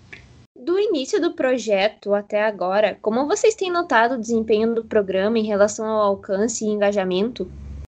início 0.94 1.20
do 1.20 1.34
projeto 1.34 2.14
até 2.14 2.44
agora, 2.44 2.96
como 3.02 3.26
vocês 3.26 3.54
têm 3.56 3.70
notado 3.70 4.14
o 4.14 4.20
desempenho 4.20 4.74
do 4.74 4.84
programa 4.86 5.38
em 5.38 5.44
relação 5.44 5.86
ao 5.86 6.02
alcance 6.02 6.64
e 6.64 6.68
engajamento? 6.68 7.52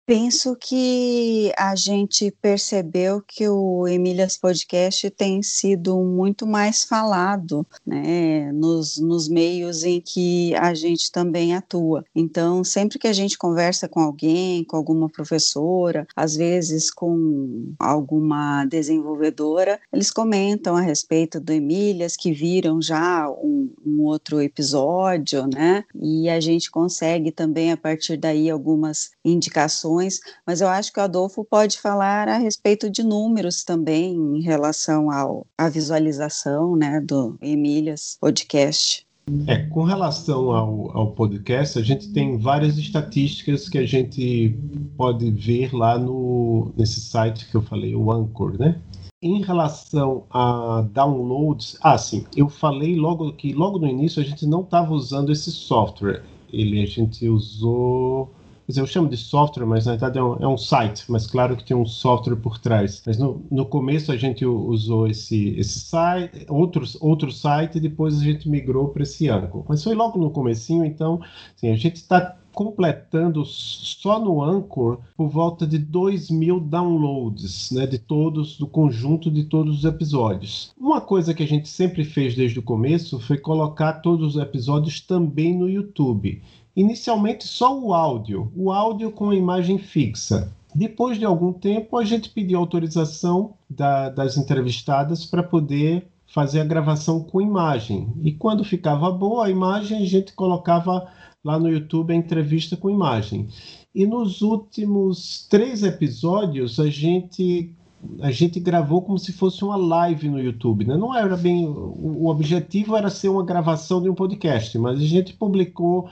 Penso 0.08 0.56
que 0.56 1.52
a 1.54 1.76
gente 1.76 2.30
percebeu 2.40 3.20
que 3.20 3.46
o 3.46 3.86
Emílias 3.86 4.38
Podcast 4.38 5.10
tem 5.10 5.42
sido 5.42 6.02
muito 6.02 6.46
mais 6.46 6.82
falado 6.82 7.66
né, 7.86 8.50
nos, 8.52 8.96
nos 8.96 9.28
meios 9.28 9.84
em 9.84 10.00
que 10.00 10.54
a 10.54 10.72
gente 10.72 11.12
também 11.12 11.54
atua. 11.54 12.06
Então, 12.16 12.64
sempre 12.64 12.98
que 12.98 13.06
a 13.06 13.12
gente 13.12 13.36
conversa 13.36 13.86
com 13.86 14.00
alguém, 14.00 14.64
com 14.64 14.78
alguma 14.78 15.10
professora, 15.10 16.06
às 16.16 16.34
vezes 16.34 16.90
com 16.90 17.74
alguma 17.78 18.64
desenvolvedora, 18.64 19.78
eles 19.92 20.10
comentam 20.10 20.74
a 20.74 20.80
respeito 20.80 21.38
do 21.38 21.52
Emílias, 21.52 22.16
que 22.16 22.32
viram 22.32 22.80
já 22.80 23.28
um, 23.28 23.70
um 23.84 24.04
outro 24.04 24.40
episódio, 24.40 25.46
né? 25.46 25.84
E 25.94 26.30
a 26.30 26.40
gente 26.40 26.70
consegue 26.70 27.30
também, 27.30 27.72
a 27.72 27.76
partir 27.76 28.16
daí, 28.16 28.48
algumas 28.48 29.10
indicações 29.22 29.97
mas 30.46 30.60
eu 30.60 30.68
acho 30.68 30.92
que 30.92 31.00
o 31.00 31.02
Adolfo 31.02 31.44
pode 31.44 31.78
falar 31.78 32.28
a 32.28 32.38
respeito 32.38 32.90
de 32.90 33.02
números 33.02 33.64
também 33.64 34.14
em 34.14 34.40
relação 34.40 35.10
ao, 35.10 35.46
à 35.56 35.68
visualização 35.68 36.76
né, 36.76 37.00
do 37.00 37.36
Emílias 37.40 38.16
Podcast. 38.20 39.06
É, 39.46 39.58
com 39.66 39.82
relação 39.82 40.50
ao, 40.52 40.96
ao 40.96 41.12
podcast, 41.12 41.78
a 41.78 41.82
gente 41.82 42.10
tem 42.12 42.38
várias 42.38 42.78
estatísticas 42.78 43.68
que 43.68 43.76
a 43.76 43.86
gente 43.86 44.56
pode 44.96 45.30
ver 45.30 45.74
lá 45.74 45.98
no, 45.98 46.72
nesse 46.76 47.00
site 47.00 47.48
que 47.50 47.54
eu 47.54 47.62
falei, 47.62 47.94
o 47.94 48.10
Anchor, 48.10 48.58
né? 48.58 48.80
Em 49.20 49.42
relação 49.42 50.24
a 50.30 50.86
downloads, 50.92 51.76
ah, 51.82 51.98
sim, 51.98 52.24
eu 52.36 52.48
falei 52.48 52.96
logo 52.96 53.32
que 53.32 53.52
logo 53.52 53.78
no 53.78 53.86
início 53.86 54.22
a 54.22 54.24
gente 54.24 54.46
não 54.46 54.62
estava 54.62 54.94
usando 54.94 55.32
esse 55.32 55.50
software. 55.50 56.22
Ele 56.52 56.80
a 56.80 56.86
gente 56.86 57.28
usou 57.28 58.32
eu 58.76 58.86
chamo 58.86 59.08
de 59.08 59.16
software, 59.16 59.64
mas 59.64 59.86
na 59.86 59.92
verdade 59.92 60.18
é 60.18 60.22
um, 60.22 60.34
é 60.34 60.46
um, 60.46 60.58
site, 60.58 61.04
mas 61.08 61.26
claro 61.26 61.56
que 61.56 61.64
tem 61.64 61.76
um 61.76 61.86
software 61.86 62.36
por 62.36 62.58
trás. 62.58 63.02
Mas 63.06 63.16
no, 63.16 63.42
no 63.50 63.64
começo 63.64 64.12
a 64.12 64.16
gente 64.16 64.44
usou 64.44 65.06
esse, 65.06 65.54
esse 65.58 65.80
site, 65.80 66.44
outros, 66.48 66.96
outro 67.00 67.32
site, 67.32 67.76
e 67.76 67.80
depois 67.80 68.20
a 68.20 68.22
gente 68.22 68.48
migrou 68.48 68.88
para 68.88 69.04
esse 69.04 69.28
Anchor. 69.28 69.64
Mas 69.66 69.82
foi 69.82 69.94
logo 69.94 70.18
no 70.18 70.30
comecinho, 70.30 70.84
então 70.84 71.20
assim, 71.56 71.70
a 71.70 71.76
gente 71.76 71.96
está 71.96 72.36
completando 72.58 73.44
só 73.44 74.18
no 74.18 74.42
Anchor 74.42 74.98
por 75.16 75.28
volta 75.28 75.64
de 75.64 75.78
2 75.78 76.28
mil 76.28 76.58
downloads, 76.58 77.70
né, 77.70 77.86
de 77.86 77.98
todos, 77.98 78.58
do 78.58 78.66
conjunto 78.66 79.30
de 79.30 79.44
todos 79.44 79.78
os 79.78 79.84
episódios. 79.84 80.72
Uma 80.76 81.00
coisa 81.00 81.32
que 81.32 81.44
a 81.44 81.46
gente 81.46 81.68
sempre 81.68 82.04
fez 82.04 82.34
desde 82.34 82.58
o 82.58 82.62
começo 82.62 83.20
foi 83.20 83.38
colocar 83.38 83.94
todos 83.94 84.34
os 84.34 84.42
episódios 84.42 85.00
também 85.00 85.56
no 85.56 85.70
YouTube. 85.70 86.42
Inicialmente 86.78 87.44
só 87.44 87.76
o 87.76 87.92
áudio, 87.92 88.52
o 88.54 88.70
áudio 88.70 89.10
com 89.10 89.30
a 89.30 89.34
imagem 89.34 89.78
fixa. 89.78 90.54
Depois 90.72 91.18
de 91.18 91.24
algum 91.24 91.52
tempo, 91.52 91.98
a 91.98 92.04
gente 92.04 92.30
pediu 92.30 92.56
autorização 92.56 93.54
da, 93.68 94.08
das 94.10 94.36
entrevistadas 94.36 95.26
para 95.26 95.42
poder 95.42 96.06
fazer 96.32 96.60
a 96.60 96.64
gravação 96.64 97.20
com 97.20 97.40
imagem. 97.40 98.06
E 98.22 98.30
quando 98.30 98.62
ficava 98.62 99.10
boa 99.10 99.46
a 99.46 99.50
imagem, 99.50 100.00
a 100.00 100.06
gente 100.06 100.32
colocava 100.34 101.08
lá 101.44 101.58
no 101.58 101.68
YouTube 101.68 102.12
a 102.12 102.16
entrevista 102.16 102.76
com 102.76 102.88
imagem. 102.88 103.48
E 103.92 104.06
nos 104.06 104.40
últimos 104.40 105.48
três 105.50 105.82
episódios, 105.82 106.78
a 106.78 106.88
gente 106.88 107.74
a 108.20 108.30
gente 108.30 108.60
gravou 108.60 109.02
como 109.02 109.18
se 109.18 109.32
fosse 109.32 109.64
uma 109.64 109.76
live 109.76 110.28
no 110.28 110.40
YouTube, 110.40 110.84
né? 110.84 110.96
Não 110.96 111.12
era 111.12 111.36
bem 111.36 111.66
o 111.66 112.28
objetivo 112.28 112.94
era 112.94 113.10
ser 113.10 113.28
uma 113.28 113.44
gravação 113.44 114.00
de 114.00 114.08
um 114.08 114.14
podcast, 114.14 114.78
mas 114.78 115.00
a 115.00 115.04
gente 115.04 115.32
publicou 115.32 116.08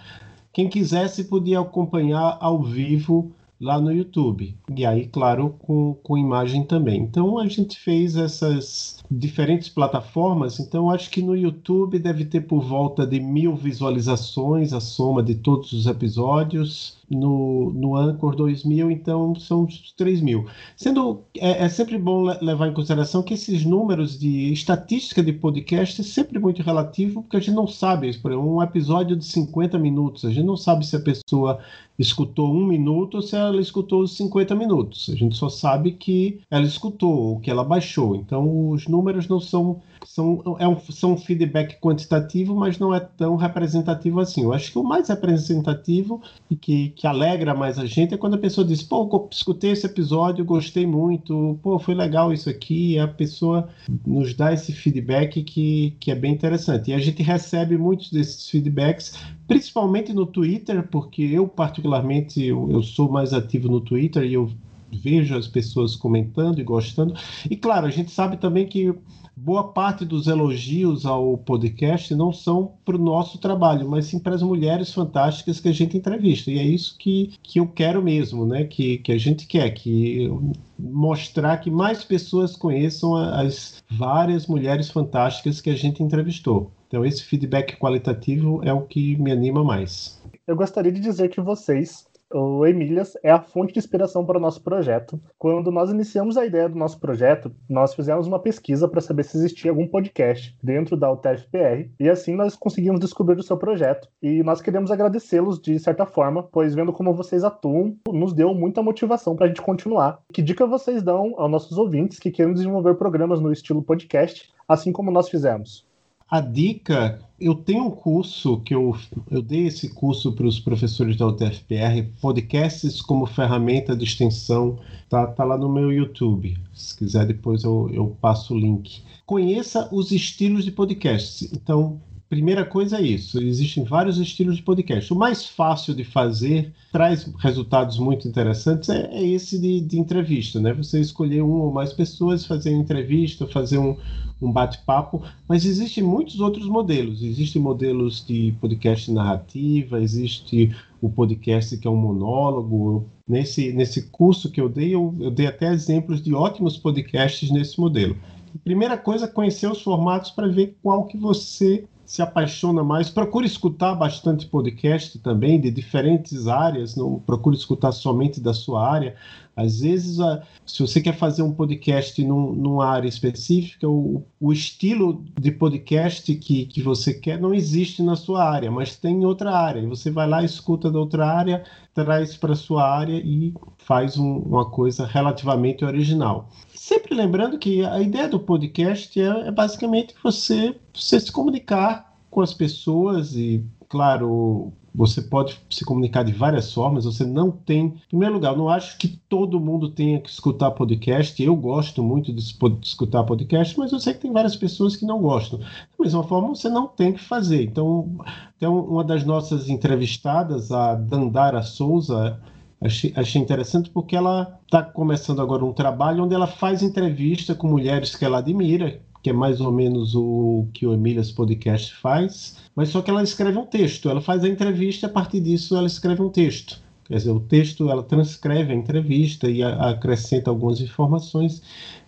quem 0.57 0.71
quisesse 0.71 1.25
podia 1.25 1.61
acompanhar 1.61 2.39
ao 2.41 2.63
vivo 2.63 3.31
lá 3.61 3.79
no 3.79 3.93
YouTube. 3.93 4.57
E 4.75 4.87
aí, 4.87 5.07
claro, 5.07 5.55
com, 5.59 5.93
com 6.03 6.17
imagem 6.17 6.65
também. 6.65 7.03
Então 7.03 7.39
a 7.39 7.47
gente 7.47 7.79
fez 7.79 8.17
essas 8.17 9.05
diferentes 9.11 9.69
plataformas. 9.69 10.59
Então 10.59 10.91
acho 10.91 11.11
que 11.11 11.21
no 11.21 11.37
YouTube 11.37 11.99
deve 11.99 12.25
ter 12.25 12.41
por 12.41 12.63
volta 12.63 13.07
de 13.07 13.21
mil 13.21 13.55
visualizações 13.55 14.73
a 14.73 14.81
soma 14.81 15.23
de 15.23 15.35
todos 15.35 15.75
os 15.75 15.87
episódios 15.87 16.97
no, 17.11 17.73
no 17.73 17.97
Anchor 17.97 18.35
2000, 18.35 18.91
então 18.91 19.35
são 19.37 19.65
uns 19.65 19.93
3 19.97 20.21
mil. 20.21 20.47
Sendo, 20.77 21.23
é, 21.37 21.65
é, 21.65 21.69
sempre 21.69 21.99
bom 21.99 22.25
levar 22.41 22.69
em 22.69 22.75
consideração 22.75 23.23
que 23.23 23.35
esses 23.35 23.65
números 23.65 24.19
de 24.19 24.53
estatística 24.53 25.23
de 25.23 25.33
podcast 25.33 26.01
é 26.01 26.05
sempre 26.05 26.39
muito 26.39 26.63
relativo, 26.63 27.23
porque 27.23 27.37
a 27.37 27.41
gente 27.41 27.55
não 27.55 27.67
sabe, 27.67 28.17
por 28.19 28.31
exemplo, 28.31 28.57
um 28.57 28.63
episódio 28.63 29.17
de 29.17 29.25
50 29.25 29.79
minutos, 29.79 30.25
a 30.25 30.31
gente 30.31 30.47
não 30.47 30.57
sabe 30.57 30.87
se 30.87 30.97
a 30.97 31.01
pessoa 31.01 31.61
escutou 31.99 32.53
um 32.53 32.67
minuto 32.67 33.17
ou 33.17 33.23
se 33.23 33.35
ela 33.37 33.61
escutou 33.61 34.03
os 34.03 34.17
50 34.17 34.55
minutos. 34.55 35.09
A 35.11 35.17
gente 35.17 35.37
só 35.37 35.49
sabe 35.49 35.93
que 35.93 36.41
ela 36.51 36.65
escutou 36.65 37.11
ou 37.11 37.41
que 37.41 37.51
ela 37.51 37.65
baixou. 37.65 38.15
Então, 38.15 38.71
os 38.71 38.87
números 38.87 39.29
não 39.29 39.41
são 39.41 39.81
são, 40.05 40.57
é 40.59 40.69
um, 40.69 40.79
são 40.79 41.17
feedback 41.17 41.81
quantitativo, 41.81 42.55
mas 42.55 42.79
não 42.79 42.95
é 42.95 43.01
tão 43.01 43.35
representativo 43.37 44.21
assim. 44.21 44.45
Eu 44.45 44.53
acho 44.53 44.71
que 44.71 44.79
o 44.79 44.85
mais 44.85 45.09
representativo 45.09 46.23
e 46.49 46.55
que, 46.57 46.91
que 46.97 47.07
alegra 47.07 47.55
mais 47.55 47.79
a 47.79 47.85
gente 47.85 48.15
é 48.15 48.17
quando 48.17 48.35
a 48.35 48.39
pessoa 48.39 48.67
diz: 48.67 48.83
pô, 48.83 49.29
escutei 49.31 49.71
esse 49.73 49.85
episódio, 49.85 50.45
gostei 50.45 50.87
muito, 50.87 51.59
pô, 51.63 51.79
foi 51.79 51.95
legal 51.95 52.33
isso 52.33 52.49
aqui. 52.49 52.95
E 52.95 52.99
a 52.99 53.07
pessoa 53.07 53.69
nos 54.05 54.33
dá 54.35 54.53
esse 54.53 54.73
feedback 54.73 55.43
que, 55.43 55.95
que 56.01 56.11
é 56.11 56.15
bem 56.15 56.33
interessante. 56.33 56.91
E 56.91 56.95
a 56.95 56.99
gente 56.99 57.23
recebe 57.23 57.77
muitos 57.77 58.11
desses 58.11 58.49
feedbacks, 58.49 59.15
principalmente 59.47 60.13
no 60.15 60.25
Twitter, 60.25 60.89
porque 60.89 61.23
eu, 61.23 61.47
particularmente, 61.47 62.43
eu, 62.43 62.71
eu 62.71 62.83
sou 62.83 63.11
mais 63.11 63.35
ativo 63.35 63.69
no 63.69 63.81
Twitter 63.81 64.25
e 64.25 64.33
eu 64.33 64.51
vejo 64.93 65.37
as 65.37 65.47
pessoas 65.47 65.97
comentando 65.97 66.59
e 66.59 66.65
gostando. 66.65 67.15
E 67.51 67.57
claro, 67.57 67.87
a 67.87 67.91
gente 67.91 68.11
sabe 68.11 68.37
também 68.37 68.67
que 68.67 68.95
boa 69.37 69.65
parte 69.65 70.05
dos 70.05 70.27
elogios 70.27 71.05
ao 71.05 71.37
podcast 71.37 72.15
não 72.15 72.33
são 72.33 72.73
para 72.85 72.97
o 72.97 72.99
nosso 72.99 73.39
trabalho, 73.39 73.89
mas 73.89 74.07
sim 74.07 74.19
para 74.19 74.35
as 74.35 74.43
mulheres 74.43 74.93
fantásticas 74.93 75.61
que 75.61 75.69
a 75.69 75.73
gente 75.73 75.97
entrevista. 75.97 76.51
E 76.51 76.59
é 76.59 76.63
isso 76.63 76.97
que, 76.99 77.35
que 77.43 77.61
eu 77.61 77.67
quero 77.67 78.03
mesmo, 78.03 78.47
né? 78.47 78.65
Que, 78.65 78.99
que 78.99 79.13
a 79.13 79.19
gente 79.19 79.47
quer, 79.47 79.71
que 79.71 80.31
mostrar 80.79 81.59
que 81.59 81.71
mais 81.71 82.03
pessoas 82.03 82.57
conheçam 82.57 83.15
as 83.15 83.83
várias 83.91 84.47
mulheres 84.47 84.91
fantásticas 84.91 85.61
que 85.61 85.71
a 85.71 85.77
gente 85.77 86.03
entrevistou. 86.03 86.71
Então, 86.89 87.05
esse 87.05 87.23
feedback 87.23 87.77
qualitativo 87.77 88.61
é 88.65 88.73
o 88.73 88.83
que 88.83 89.17
me 89.17 89.33
anima 89.33 89.63
mais. 89.63 90.23
Eu 90.47 90.57
gostaria 90.57 90.93
de 90.93 91.01
dizer 91.01 91.29
que 91.29 91.41
vocês 91.41 92.07
o 92.39 92.67
Emílias 92.67 93.17
é 93.23 93.31
a 93.31 93.41
fonte 93.41 93.73
de 93.73 93.79
inspiração 93.79 94.25
para 94.25 94.37
o 94.37 94.41
nosso 94.41 94.63
projeto. 94.63 95.19
Quando 95.39 95.71
nós 95.71 95.91
iniciamos 95.91 96.37
a 96.37 96.45
ideia 96.45 96.69
do 96.69 96.77
nosso 96.77 97.01
projeto, 97.01 97.51
nós 97.69 97.95
fizemos 97.95 98.27
uma 98.27 98.39
pesquisa 98.39 98.87
para 98.87 99.01
saber 99.01 99.25
se 99.25 99.39
existia 99.39 99.71
algum 99.71 99.87
podcast 99.87 100.55
dentro 100.63 100.97
da 100.97 101.11
UTFPR 101.11 101.91
e 101.99 102.09
assim 102.09 102.35
nós 102.35 102.55
conseguimos 102.55 103.01
descobrir 103.01 103.39
o 103.39 103.43
seu 103.43 103.57
projeto. 103.57 104.09
E 104.23 104.43
nós 104.43 104.61
queremos 104.61 104.91
agradecê-los 104.91 105.59
de 105.59 105.79
certa 105.79 106.05
forma, 106.05 106.43
pois 106.43 106.75
vendo 106.75 106.93
como 106.93 107.15
vocês 107.15 107.43
atuam, 107.43 107.97
nos 108.13 108.35
deu 108.35 108.55
muita 108.55 108.83
motivação 108.83 109.35
para 109.35 109.47
a 109.47 109.49
gente 109.49 109.63
continuar. 109.63 110.21
Que 110.33 110.43
dica 110.43 110.67
vocês 110.67 111.03
dão 111.03 111.35
aos 111.39 111.51
nossos 111.51 111.79
ouvintes 111.79 112.19
que 112.19 112.31
querem 112.31 112.53
desenvolver 112.53 112.95
programas 112.97 113.41
no 113.41 113.51
estilo 113.51 113.83
podcast, 113.83 114.53
assim 114.69 114.93
como 114.93 115.11
nós 115.11 115.31
fizemos? 115.31 115.86
A 116.29 116.41
dica, 116.41 117.21
eu 117.39 117.55
tenho 117.55 117.85
um 117.85 117.91
curso 117.91 118.61
que 118.63 118.75
eu, 118.75 118.97
eu 119.31 119.41
dei 119.41 119.67
esse 119.69 119.91
curso 119.91 120.33
para 120.33 120.47
os 120.47 120.59
professores 120.59 121.17
da 121.17 121.25
UTFPR, 121.25 122.11
podcasts 122.21 123.01
como 123.01 123.27
ferramenta 123.27 123.95
de 123.95 124.03
extensão, 124.03 124.81
tá, 125.09 125.25
tá 125.29 125.45
lá 125.45 125.57
no 125.57 125.69
meu 125.69 125.93
YouTube. 125.93 126.59
Se 126.75 126.97
quiser 126.97 127.27
depois 127.27 127.63
eu, 127.63 127.89
eu 127.93 128.17
passo 128.21 128.55
o 128.55 128.59
link. 128.59 129.03
Conheça 129.25 129.89
os 129.93 130.11
estilos 130.11 130.65
de 130.65 130.73
podcasts. 130.73 131.49
Então, 131.53 132.01
primeira 132.29 132.65
coisa 132.65 132.99
é 132.99 133.03
isso: 133.03 133.41
existem 133.41 133.85
vários 133.85 134.19
estilos 134.19 134.57
de 134.57 134.63
podcast. 134.63 135.13
O 135.13 135.17
mais 135.17 135.47
fácil 135.47 135.95
de 135.95 136.05
fazer, 136.05 136.73
traz 136.93 137.25
resultados 137.39 137.99
muito 137.99 138.27
interessantes, 138.27 138.89
é, 138.89 139.09
é 139.13 139.27
esse 139.27 139.59
de, 139.59 139.81
de, 139.81 139.99
entrevista, 139.99 140.61
né? 140.61 140.73
Você 140.75 141.01
escolher 141.01 141.43
uma 141.43 141.65
ou 141.65 141.73
mais 141.73 141.93
pessoas, 141.93 142.47
fazer 142.47 142.73
entrevista, 142.73 143.47
fazer 143.47 143.79
um, 143.79 143.97
um 144.41 144.51
bate-papo, 144.51 145.23
mas 145.49 145.65
existem 145.65 146.03
muitos 146.03 146.41
outros 146.41 146.67
modelos. 146.69 147.23
Existem 147.23 147.61
modelos 147.61 148.25
de 148.27 148.55
podcast 148.61 149.11
narrativa, 149.11 150.01
existe 150.01 150.75
o 151.01 151.09
podcast 151.09 151.77
que 151.77 151.87
é 151.87 151.91
um 151.91 151.97
monólogo. 151.97 153.07
Nesse, 153.29 153.73
nesse 153.73 154.03
curso 154.11 154.51
que 154.51 154.61
eu 154.61 154.69
dei, 154.69 154.95
eu, 154.95 155.15
eu 155.19 155.31
dei 155.31 155.47
até 155.47 155.73
exemplos 155.73 156.23
de 156.23 156.33
ótimos 156.33 156.77
podcasts 156.77 157.51
nesse 157.51 157.81
modelo. 157.81 158.17
Primeira 158.65 158.97
coisa, 158.97 159.29
conhecer 159.29 159.71
os 159.71 159.83
formatos 159.83 160.31
para 160.31 160.49
ver 160.49 160.77
qual 160.83 161.05
que 161.05 161.17
você 161.17 161.85
se 162.07 162.23
apaixona 162.23 162.85
mais, 162.85 163.11
procure 163.11 163.47
escutar 163.47 163.95
bastante 163.97 164.47
podcast 164.47 165.19
também 165.19 165.61
de 165.61 165.73
diferentes 165.73 166.47
áreas, 166.47 166.95
não 166.95 167.19
procure 167.19 167.57
escutar 167.57 167.91
somente 167.91 168.41
da 168.41 168.55
sua 168.55 168.89
área. 168.89 169.17
Às 169.57 169.81
vezes, 169.81 170.19
se 170.67 170.83
você 170.83 171.01
quer 171.01 171.17
fazer 171.17 171.41
um 171.41 171.53
podcast 171.53 172.23
num, 172.23 172.53
numa 172.53 172.87
área 172.87 173.09
específica, 173.09 173.89
o, 173.89 174.23
o 174.39 174.53
estilo 174.53 175.25
de 175.41 175.51
podcast 175.51 176.35
que, 176.35 176.67
que 176.67 176.83
você 176.83 177.15
quer 177.15 177.41
não 177.41 177.55
existe 177.55 178.03
na 178.03 178.17
sua 178.17 178.45
área, 178.45 178.71
mas 178.71 178.97
tem 178.97 179.23
em 179.23 179.25
outra 179.25 179.57
área. 179.57 179.81
E 179.81 179.87
você 179.87 180.11
vai 180.11 180.29
lá, 180.29 180.45
escuta 180.45 180.91
da 180.91 180.99
outra 180.99 181.27
área, 181.27 181.65
traz 181.95 182.37
para 182.37 182.55
sua 182.55 182.87
área 182.87 183.17
e 183.17 183.55
faz 183.79 184.19
um, 184.19 184.41
uma 184.41 184.69
coisa 184.69 185.07
relativamente 185.07 185.87
original. 185.87 186.51
Sempre 186.75 187.15
lembrando 187.15 187.59
que 187.59 187.83
a 187.83 188.01
ideia 188.03 188.29
do 188.29 188.39
podcast 188.39 189.19
é, 189.19 189.49
é 189.49 189.51
basicamente 189.51 190.15
você, 190.23 190.77
você 190.93 191.19
se 191.19 191.33
comunicar 191.33 192.15
com 192.31 192.43
as 192.43 192.53
pessoas 192.53 193.35
e, 193.35 193.65
claro, 193.89 194.71
você 194.97 195.21
pode 195.21 195.61
se 195.69 195.85
comunicar 195.85 196.23
de 196.23 196.33
várias 196.33 196.73
formas. 196.73 197.05
Você 197.05 197.25
não 197.25 197.51
tem. 197.51 197.85
Em 197.87 198.09
primeiro 198.09 198.35
lugar, 198.35 198.53
eu 198.53 198.59
não 198.59 198.69
acho 198.69 198.97
que 198.97 199.09
todo 199.29 199.61
mundo 199.61 199.91
tenha 199.91 200.19
que 200.19 200.31
escutar 200.31 200.71
podcast. 200.71 201.41
Eu 201.43 201.55
gosto 201.55 202.03
muito 202.03 202.33
de 202.33 202.41
escutar 202.83 203.23
podcast, 203.25 203.79
mas 203.79 203.93
eu 203.93 204.01
sei 204.01 204.15
que 204.15 204.21
tem 204.21 204.33
várias 204.33 204.57
pessoas 204.57 204.97
que 204.97 205.05
não 205.05 205.21
gostam. 205.21 205.59
Da 205.59 205.67
mesma 206.01 206.23
forma, 206.23 206.49
você 206.49 206.71
não 206.71 206.87
tem 206.87 207.13
que 207.13 207.21
fazer. 207.21 207.65
Então, 207.65 208.17
então 208.57 208.79
uma 208.87 209.05
das 209.05 209.23
nossas 209.25 209.69
entrevistadas, 209.69 210.73
a 210.73 210.95
Dandara 210.95 211.63
Souza, 211.63 212.41
Achei, 212.79 213.11
achei 213.17 213.41
interessante 213.41 213.89
porque 213.89 214.15
ela 214.15 214.61
está 214.65 214.83
começando 214.83 215.41
agora 215.41 215.65
um 215.65 215.73
trabalho 215.73 216.25
onde 216.25 216.35
ela 216.35 216.47
faz 216.47 216.83
entrevista 216.83 217.55
com 217.55 217.67
mulheres 217.67 218.15
que 218.15 218.25
ela 218.25 218.39
admira, 218.39 219.01
que 219.27 219.31
é 219.31 219.33
mais 219.33 219.61
ou 219.61 219.73
menos 219.73 220.15
o 220.15 220.69
que 220.73 220.87
o 220.87 220.95
Emílias 220.95 221.33
Podcast 221.33 221.93
faz, 221.97 222.59
mas 222.77 222.91
só 222.91 223.03
que 223.03 223.11
ela 223.11 223.25
escreve 223.25 223.59
um 223.59 223.67
texto. 223.67 224.09
Ela 224.09 224.21
faz 224.21 224.45
a 224.45 224.49
entrevista 224.49 225.09
a 225.09 225.11
partir 225.11 225.41
disso 225.41 225.77
ela 225.77 225.89
escreve 225.89 226.23
um 226.23 226.29
texto. 226.29 226.81
Quer 227.07 227.17
dizer, 227.17 227.33
o 227.33 227.41
texto 227.41 227.91
ela 227.91 228.05
transcreve 228.05 228.73
a 228.73 228.77
entrevista 228.77 229.51
e 229.51 229.65
a, 229.65 229.91
acrescenta 229.91 230.49
algumas 230.49 230.81
informações 230.81 231.61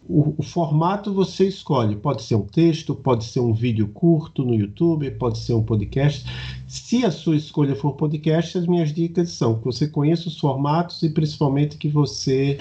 o, 0.08 0.32
o, 0.38 0.42
formato 0.44 1.12
você 1.12 1.48
escolhe. 1.48 1.96
Pode 1.96 2.22
ser 2.22 2.36
um 2.36 2.46
texto, 2.46 2.94
pode 2.94 3.24
ser 3.24 3.40
um 3.40 3.52
vídeo 3.52 3.88
curto 3.88 4.44
no 4.44 4.54
YouTube, 4.54 5.10
pode 5.10 5.38
ser 5.38 5.54
um 5.54 5.62
podcast. 5.64 6.24
Se 6.68 7.04
a 7.04 7.10
sua 7.10 7.34
escolha 7.34 7.74
for 7.74 7.94
podcast, 7.94 8.58
as 8.58 8.66
minhas 8.68 8.92
dicas 8.92 9.30
são 9.30 9.58
que 9.58 9.64
você 9.64 9.88
conheça 9.88 10.28
os 10.28 10.38
formatos 10.38 11.02
e 11.02 11.10
principalmente 11.10 11.76
que 11.76 11.88
você 11.88 12.58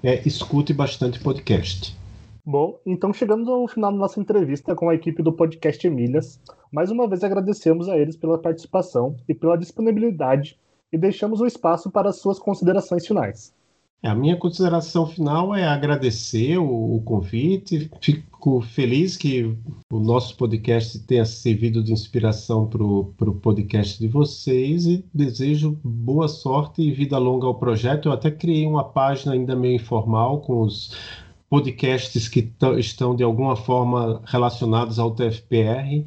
é, 0.00 0.22
escute 0.24 0.72
bastante 0.72 1.18
podcast. 1.18 2.05
Bom, 2.48 2.78
então 2.86 3.12
chegamos 3.12 3.48
ao 3.48 3.66
final 3.66 3.90
da 3.90 3.98
nossa 3.98 4.20
entrevista 4.20 4.72
com 4.72 4.88
a 4.88 4.94
equipe 4.94 5.20
do 5.20 5.32
podcast 5.32 5.84
Emílias. 5.84 6.40
Mais 6.70 6.92
uma 6.92 7.08
vez 7.08 7.24
agradecemos 7.24 7.88
a 7.88 7.98
eles 7.98 8.16
pela 8.16 8.38
participação 8.38 9.16
e 9.28 9.34
pela 9.34 9.58
disponibilidade 9.58 10.56
e 10.92 10.96
deixamos 10.96 11.40
o 11.40 11.46
espaço 11.46 11.90
para 11.90 12.08
as 12.08 12.20
suas 12.20 12.38
considerações 12.38 13.04
finais. 13.04 13.52
A 14.00 14.14
minha 14.14 14.36
consideração 14.36 15.08
final 15.08 15.56
é 15.56 15.66
agradecer 15.66 16.56
o, 16.58 16.94
o, 16.94 17.02
convite. 17.02 17.90
Fico 18.00 18.60
feliz 18.60 19.16
que 19.16 19.56
o 19.90 19.98
nosso 19.98 20.36
podcast 20.36 21.00
tenha 21.00 21.24
servido 21.24 21.82
de 21.82 21.92
inspiração 21.92 22.68
para 22.68 22.84
o 22.84 23.40
podcast 23.42 23.98
de 23.98 24.06
vocês 24.06 24.86
e 24.86 25.04
desejo 25.12 25.80
boa 25.82 26.28
sorte 26.28 26.80
e 26.80 26.92
vida 26.92 27.18
longa 27.18 27.48
ao 27.48 27.58
projeto. 27.58 28.08
Eu 28.08 28.12
até 28.12 28.30
criei 28.30 28.66
uma 28.68 28.84
página 28.84 29.32
ainda 29.32 29.56
meio 29.56 29.74
informal 29.74 30.42
com 30.42 30.60
os 30.60 31.25
podcasts 31.48 32.28
que 32.28 32.52
estão 32.78 33.14
de 33.14 33.22
alguma 33.22 33.56
forma 33.56 34.22
relacionados 34.26 34.98
ao 34.98 35.14
TFPR 35.14 36.04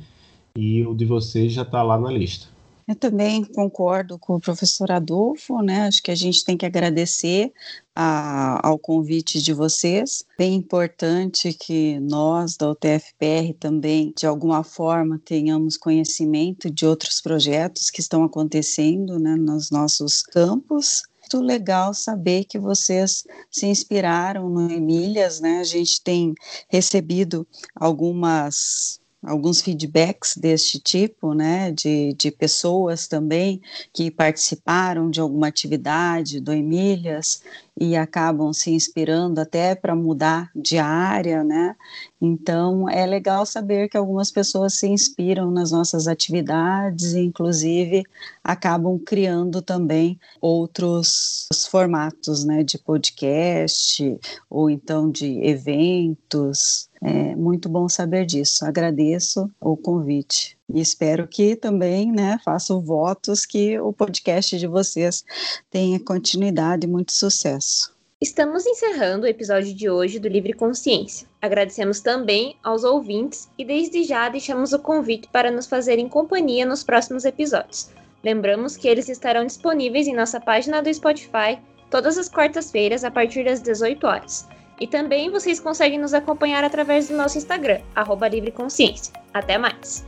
e 0.55 0.85
o 0.85 0.93
de 0.93 1.05
vocês 1.05 1.53
já 1.53 1.61
está 1.61 1.81
lá 1.81 1.97
na 1.97 2.11
lista. 2.11 2.47
Eu 2.89 2.95
também 2.95 3.43
concordo 3.43 4.17
com 4.17 4.33
o 4.33 4.39
professor 4.39 4.91
Adolfo, 4.91 5.61
né? 5.61 5.81
Acho 5.81 6.01
que 6.01 6.09
a 6.09 6.15
gente 6.15 6.43
tem 6.43 6.57
que 6.57 6.65
agradecer 6.65 7.53
a, 7.95 8.67
ao 8.67 8.79
convite 8.79 9.39
de 9.43 9.53
vocês. 9.53 10.25
Bem 10.35 10.55
importante 10.55 11.53
que 11.53 11.99
nós 11.99 12.57
da 12.57 12.71
UTFPR 12.71 13.53
também, 13.59 14.11
de 14.17 14.25
alguma 14.25 14.63
forma, 14.63 15.21
tenhamos 15.23 15.77
conhecimento 15.77 16.71
de 16.71 16.83
outros 16.83 17.21
projetos 17.21 17.91
que 17.91 18.01
estão 18.01 18.23
acontecendo 18.23 19.19
né, 19.19 19.35
nos 19.35 19.69
nossos 19.69 20.23
campos 20.23 21.03
muito 21.31 21.45
legal 21.45 21.93
saber 21.93 22.45
que 22.45 22.57
vocês 22.57 23.23
se 23.51 23.67
inspiraram 23.67 24.49
no 24.49 24.71
Emílias, 24.71 25.39
né? 25.39 25.59
A 25.59 25.63
gente 25.63 26.01
tem 26.01 26.33
recebido 26.67 27.47
algumas 27.75 28.99
alguns 29.21 29.61
feedbacks 29.61 30.37
deste 30.37 30.79
tipo, 30.79 31.33
né, 31.33 31.73
de, 31.73 32.13
de 32.13 32.31
pessoas 32.31 33.05
também 33.05 33.61
que 33.93 34.09
participaram 34.09 35.09
de 35.09 35.19
alguma 35.19 35.47
atividade 35.47 36.39
do 36.39 36.53
Emílias 36.53 37.43
e 37.79 37.95
acabam 37.95 38.51
se 38.51 38.71
inspirando 38.71 39.39
até 39.39 39.73
para 39.73 39.95
mudar 39.95 40.51
de 40.53 40.77
área, 40.77 41.43
né? 41.43 41.75
Então 42.21 42.89
é 42.89 43.05
legal 43.05 43.45
saber 43.45 43.87
que 43.87 43.95
algumas 43.95 44.29
pessoas 44.29 44.73
se 44.73 44.87
inspiram 44.87 45.49
nas 45.49 45.71
nossas 45.71 46.07
atividades 46.07 47.13
e, 47.13 47.21
inclusive, 47.21 48.03
acabam 48.43 48.99
criando 48.99 49.61
também 49.61 50.19
outros 50.41 51.47
formatos, 51.69 52.43
né, 52.43 52.63
de 52.63 52.77
podcast 52.77 54.19
ou 54.49 54.69
então 54.69 55.09
de 55.09 55.39
eventos. 55.41 56.89
É 57.01 57.33
muito 57.35 57.69
bom 57.69 57.87
saber 57.87 58.25
disso. 58.25 58.65
Agradeço 58.65 59.49
o 59.61 59.77
convite. 59.77 60.58
E 60.73 60.79
espero 60.79 61.27
que 61.27 61.55
também, 61.55 62.11
né, 62.11 62.39
façam 62.43 62.81
votos 62.81 63.45
que 63.45 63.79
o 63.79 63.91
podcast 63.91 64.57
de 64.57 64.67
vocês 64.67 65.23
tenha 65.69 65.99
continuidade 65.99 66.85
e 66.85 66.89
muito 66.89 67.11
sucesso. 67.11 67.93
Estamos 68.21 68.65
encerrando 68.65 69.25
o 69.25 69.29
episódio 69.29 69.73
de 69.73 69.89
hoje 69.89 70.19
do 70.19 70.27
Livre 70.27 70.51
Consciência. 70.51 71.25
Agradecemos 71.41 72.01
também 72.01 72.57
aos 72.61 72.83
ouvintes 72.83 73.49
e 73.57 73.63
desde 73.63 74.03
já 74.03 74.27
deixamos 74.27 74.73
o 74.73 74.79
convite 74.79 75.29
para 75.31 75.49
nos 75.49 75.67
fazerem 75.67 76.09
companhia 76.09 76.65
nos 76.65 76.83
próximos 76.83 77.23
episódios. 77.23 77.89
Lembramos 78.21 78.75
que 78.75 78.89
eles 78.89 79.07
estarão 79.07 79.45
disponíveis 79.45 80.05
em 80.05 80.13
nossa 80.13 80.39
página 80.39 80.81
do 80.81 80.93
Spotify 80.93 81.57
todas 81.89 82.17
as 82.17 82.27
quartas-feiras 82.27 83.05
a 83.05 83.09
partir 83.09 83.45
das 83.45 83.61
18 83.61 84.05
horas. 84.05 84.47
E 84.81 84.85
também 84.85 85.29
vocês 85.29 85.59
conseguem 85.59 85.97
nos 85.97 86.13
acompanhar 86.13 86.63
através 86.63 87.07
do 87.07 87.15
nosso 87.15 87.37
Instagram, 87.37 87.79
arroba 87.95 88.27
Livre 88.27 88.51
Consciência. 88.51 89.13
Até 89.33 89.57
mais! 89.57 90.05